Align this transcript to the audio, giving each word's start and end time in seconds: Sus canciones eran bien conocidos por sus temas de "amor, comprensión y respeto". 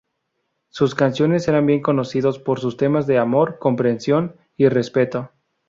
Sus 0.69 0.95
canciones 0.95 1.47
eran 1.47 1.67
bien 1.67 1.83
conocidos 1.83 2.39
por 2.39 2.59
sus 2.59 2.75
temas 2.75 3.05
de 3.05 3.19
"amor, 3.19 3.59
comprensión 3.59 4.35
y 4.57 4.67
respeto". 4.67 5.29